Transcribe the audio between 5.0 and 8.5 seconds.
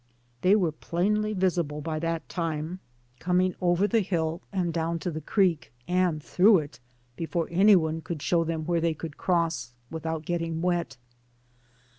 the creek and through it, before any one could show